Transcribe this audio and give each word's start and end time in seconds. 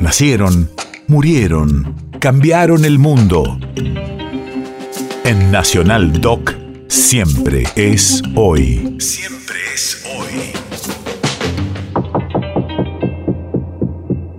Nacieron, 0.00 0.70
murieron, 1.08 1.94
cambiaron 2.20 2.86
el 2.86 2.98
mundo. 2.98 3.58
En 5.24 5.50
Nacional 5.50 6.22
Doc, 6.22 6.54
siempre 6.88 7.64
es 7.76 8.22
hoy. 8.34 8.96
Siempre 8.98 9.56
es 9.74 10.02
hoy. 10.16 10.52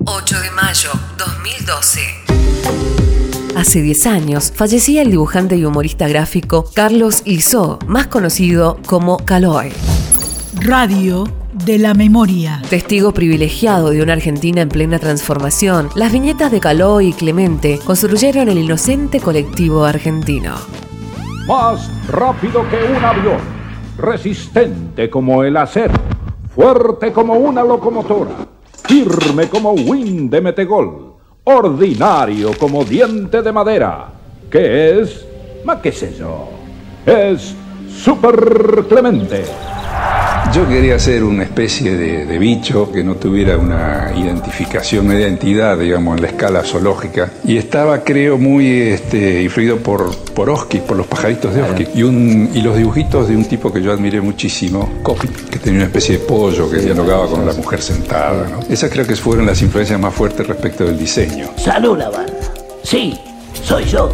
8 0.03 0.41
de 0.41 0.51
mayo 0.51 0.89
2012. 1.19 2.01
Hace 3.55 3.83
10 3.83 4.07
años 4.07 4.51
fallecía 4.55 5.03
el 5.03 5.11
dibujante 5.11 5.57
y 5.57 5.65
humorista 5.65 6.07
gráfico 6.07 6.71
Carlos 6.73 7.21
Lizó, 7.25 7.77
más 7.85 8.07
conocido 8.07 8.79
como 8.87 9.17
Caloi. 9.17 9.71
Radio 10.55 11.40
de 11.53 11.77
la 11.77 11.93
memoria. 11.93 12.61
Testigo 12.69 13.13
privilegiado 13.13 13.89
de 13.89 14.01
una 14.01 14.13
Argentina 14.13 14.61
en 14.61 14.69
plena 14.69 14.99
transformación, 14.99 15.89
las 15.95 16.11
viñetas 16.11 16.51
de 16.51 16.59
Caló 16.59 17.01
y 17.01 17.13
Clemente 17.13 17.79
construyeron 17.83 18.49
el 18.49 18.57
inocente 18.57 19.19
colectivo 19.19 19.83
argentino. 19.83 20.55
Más 21.47 21.89
rápido 22.07 22.63
que 22.69 22.77
un 22.97 23.03
avión, 23.03 23.39
resistente 23.97 25.09
como 25.09 25.43
el 25.43 25.57
acero, 25.57 25.93
fuerte 26.55 27.11
como 27.11 27.33
una 27.33 27.63
locomotora, 27.63 28.47
firme 28.87 29.49
como 29.49 29.73
win 29.73 30.29
de 30.29 30.41
metegol, 30.41 31.15
ordinario 31.43 32.51
como 32.57 32.85
diente 32.85 33.41
de 33.41 33.51
madera. 33.51 34.13
¿Qué 34.49 35.01
es? 35.01 35.25
¿Ma 35.65 35.81
qué 35.81 35.91
sé 35.91 36.15
yo? 36.17 36.49
Es 37.05 37.55
Super 37.89 38.85
Clemente. 38.87 39.70
Yo 40.53 40.67
quería 40.67 40.99
ser 40.99 41.23
una 41.23 41.43
especie 41.43 41.95
de, 41.95 42.37
bicho 42.37 42.91
que 42.91 43.03
no 43.03 43.15
tuviera 43.15 43.57
una 43.57 44.11
identificación, 44.17 45.05
una 45.05 45.17
identidad, 45.17 45.77
digamos, 45.77 46.17
en 46.17 46.23
la 46.23 46.27
escala 46.27 46.63
zoológica. 46.63 47.31
Y 47.45 47.55
estaba, 47.55 48.03
creo, 48.03 48.37
muy 48.37 48.81
este, 48.81 49.43
influido 49.43 49.77
por, 49.77 50.13
por 50.33 50.49
Oski, 50.49 50.79
por 50.79 50.97
los 50.97 51.07
pajaritos 51.07 51.53
de 51.53 51.61
Oski. 51.61 51.87
Y, 51.95 52.03
un, 52.03 52.49
y 52.53 52.61
los 52.61 52.75
dibujitos 52.75 53.29
de 53.29 53.37
un 53.37 53.45
tipo 53.45 53.71
que 53.71 53.81
yo 53.81 53.93
admiré 53.93 54.19
muchísimo, 54.19 54.91
Copy, 55.03 55.27
que 55.27 55.57
tenía 55.57 55.79
una 55.79 55.85
especie 55.85 56.17
de 56.17 56.25
pollo 56.25 56.69
que 56.69 56.79
dialogaba 56.79 57.27
con 57.27 57.45
la 57.45 57.53
mujer 57.53 57.81
sentada. 57.81 58.49
¿no? 58.49 58.59
Esas 58.69 58.89
creo 58.89 59.07
que 59.07 59.15
fueron 59.15 59.45
las 59.45 59.61
influencias 59.61 59.97
más 60.01 60.13
fuertes 60.13 60.45
respecto 60.45 60.83
del 60.83 60.97
diseño. 60.97 61.49
Salud, 61.55 61.97
la 61.97 62.09
banda. 62.09 62.33
Sí, 62.83 63.17
soy 63.63 63.85
yo, 63.85 64.13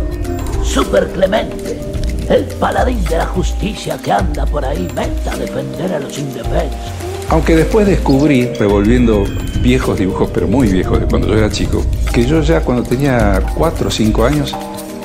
Super 0.63 1.07
Clemente 1.07 1.96
el 2.29 2.43
paladín 2.59 3.03
de 3.05 3.17
la 3.17 3.25
justicia 3.25 3.97
que 3.97 4.11
anda 4.11 4.45
por 4.45 4.65
ahí 4.65 4.87
meta 4.95 5.33
a 5.33 5.37
defender 5.37 5.93
a 5.93 5.99
los 5.99 6.17
indefensos. 6.17 6.91
Aunque 7.29 7.55
después 7.55 7.85
descubrí, 7.85 8.45
revolviendo 8.53 9.25
viejos 9.61 9.99
dibujos, 9.99 10.29
pero 10.33 10.47
muy 10.47 10.69
viejos 10.69 10.99
de 10.99 11.07
cuando 11.07 11.27
yo 11.27 11.37
era 11.37 11.49
chico, 11.49 11.85
que 12.13 12.25
yo 12.25 12.41
ya 12.41 12.61
cuando 12.61 12.83
tenía 12.83 13.41
4 13.55 13.87
o 13.87 13.91
5 13.91 14.25
años 14.25 14.55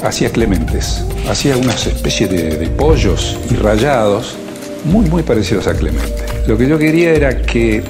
hacía 0.04 0.30
clementes, 0.30 1.04
hacía 1.28 1.56
unas 1.56 1.86
especies 1.86 2.30
de, 2.30 2.56
de 2.58 2.66
pollos 2.68 3.38
y 3.50 3.54
rayados 3.54 4.36
muy, 4.84 5.08
muy 5.08 5.22
parecidos 5.22 5.66
a 5.66 5.74
Clemente. 5.74 6.24
Lo 6.46 6.58
que 6.58 6.68
yo 6.68 6.78
quería 6.78 7.12
era 7.12 7.42
que 7.42 7.82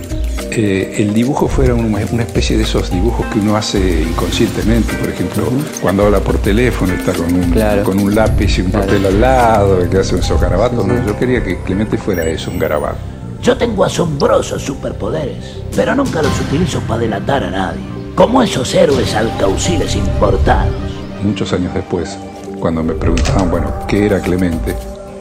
eh, 0.56 0.94
el 0.98 1.14
dibujo 1.14 1.48
fuera 1.48 1.74
una, 1.74 2.00
especie 2.00 2.56
de 2.56 2.64
esos 2.64 2.90
dibujos 2.90 3.26
que 3.26 3.38
uno 3.38 3.56
hace 3.56 4.02
inconscientemente, 4.02 4.94
por 4.94 5.08
ejemplo, 5.08 5.44
cuando 5.80 6.04
habla 6.04 6.20
por 6.20 6.38
teléfono, 6.38 6.92
está 6.92 7.12
con 7.12 7.32
un, 7.32 7.54
con 7.84 7.98
un 7.98 8.14
lápiz 8.14 8.58
y 8.58 8.62
un 8.62 8.70
papel 8.70 9.06
al 9.06 9.20
lado, 9.20 9.88
que 9.88 9.98
hace 9.98 10.18
esos 10.18 10.40
garabatos. 10.40 10.86
Yo 11.06 11.18
quería 11.18 11.42
que 11.42 11.60
Clemente 11.62 11.96
fuera 11.96 12.26
eso, 12.26 12.50
un 12.50 12.58
garabato. 12.58 12.98
Yo 13.42 13.56
tengo 13.56 13.84
asombrosos 13.84 14.62
superpoderes, 14.62 15.62
pero 15.74 15.94
nunca 15.94 16.22
los 16.22 16.40
utilizo 16.40 16.80
para 16.80 17.00
delatar 17.00 17.44
a 17.44 17.50
nadie, 17.50 17.82
como 18.14 18.42
esos 18.42 18.74
héroes 18.74 19.14
alcauciles 19.14 19.96
importados. 19.96 20.74
Muchos 21.22 21.52
años 21.52 21.72
después, 21.74 22.18
cuando 22.60 22.82
me 22.82 22.94
preguntaban, 22.94 23.50
bueno, 23.50 23.72
¿qué 23.88 24.06
era 24.06 24.20
Clemente? 24.20 24.76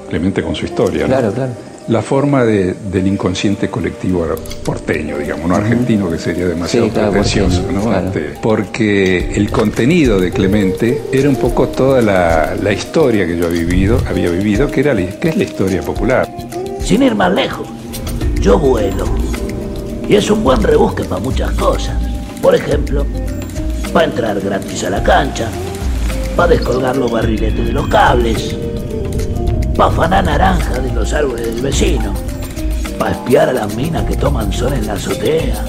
Clemente 0.10 0.44
con 0.44 0.56
su 0.56 0.66
historia. 0.66 1.06
Claro, 1.06 1.32
claro 1.32 1.71
la 1.88 2.02
forma 2.02 2.44
del 2.46 3.08
inconsciente 3.08 3.70
colectivo 3.70 4.26
porteño, 4.64 5.18
digamos, 5.18 5.48
no 5.48 5.56
argentino, 5.56 6.10
que 6.10 6.18
sería 6.18 6.48
demasiado 6.48 6.90
pretencioso, 6.90 7.64
¿no? 7.72 7.94
Este, 7.96 8.36
porque 8.42 9.34
el 9.36 9.50
contenido 9.52 10.20
de 10.20 10.32
Clemente 10.32 11.02
era 11.12 11.28
un 11.28 11.36
poco 11.36 11.68
toda 11.68 12.02
la, 12.02 12.72
historia 12.72 13.26
que 13.26 13.38
yo 13.38 13.48
había 13.48 13.62
vivido, 13.62 14.00
había 14.08 14.30
vivido 14.30 14.70
que, 14.72 14.80
era, 14.80 14.96
que 14.96 15.30
es 15.30 15.36
la 15.36 15.44
historia 15.44 15.82
popular. 15.82 16.28
Sin 16.84 17.04
ir 17.04 17.16
más 17.16 17.34
lejos, 17.34 17.68
yo 18.40 18.58
vuelo. 18.58 19.06
Y 20.08 20.16
es 20.16 20.30
un 20.30 20.44
buen 20.44 20.62
rebusque 20.62 21.04
para 21.04 21.22
muchas 21.22 21.52
cosas. 21.52 21.96
Por 22.42 22.56
ejemplo, 22.56 23.06
para 23.94 24.06
entrar 24.06 24.40
gratis 24.40 24.84
a 24.86 24.90
la 24.90 25.04
cancha, 25.04 25.50
para 26.36 26.50
descolgar 26.50 26.96
los 26.96 27.12
barriletes 27.12 27.66
de 27.66 27.74
los 27.74 27.88
cables, 27.88 28.56
para 29.82 29.94
afanar 29.94 30.24
naranja 30.24 30.80
de 30.80 30.94
los 30.94 31.12
árboles 31.12 31.56
del 31.56 31.62
vecino, 31.64 32.14
para 33.00 33.14
espiar 33.14 33.50
a 33.50 33.54
las 33.54 33.76
minas 33.76 34.06
que 34.06 34.16
toman 34.16 34.54
sol 34.54 34.74
en 34.74 34.86
la 34.86 34.94
azotea, 34.94 35.66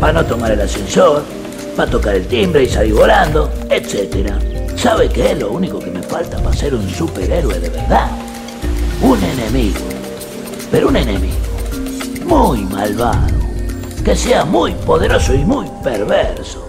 para 0.00 0.14
no 0.14 0.24
tomar 0.24 0.52
el 0.52 0.62
ascensor, 0.62 1.22
para 1.76 1.90
tocar 1.90 2.14
el 2.14 2.26
timbre 2.26 2.62
y 2.62 2.68
salir 2.70 2.94
volando, 2.94 3.50
etc. 3.68 4.32
¿Sabe 4.74 5.10
qué 5.10 5.32
es 5.32 5.38
lo 5.38 5.50
único 5.50 5.78
que 5.80 5.90
me 5.90 6.02
falta 6.02 6.38
para 6.38 6.56
ser 6.56 6.74
un 6.74 6.88
superhéroe 6.88 7.60
de 7.60 7.68
verdad? 7.68 8.10
Un 9.02 9.22
enemigo, 9.22 9.80
pero 10.70 10.88
un 10.88 10.96
enemigo 10.96 11.36
muy 12.24 12.60
malvado, 12.64 13.36
que 14.02 14.16
sea 14.16 14.46
muy 14.46 14.72
poderoso 14.72 15.34
y 15.34 15.44
muy 15.44 15.66
perverso, 15.84 16.66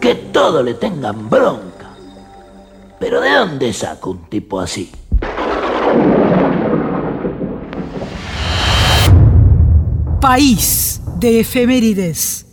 que 0.00 0.16
todo 0.16 0.64
le 0.64 0.74
tengan 0.74 1.30
bronca. 1.30 1.90
Pero 2.98 3.20
¿de 3.20 3.30
dónde 3.30 3.72
saco 3.72 4.10
un 4.10 4.28
tipo 4.28 4.58
así? 4.58 4.90
País 10.20 11.00
de 11.18 11.40
efemérides. 11.40 12.45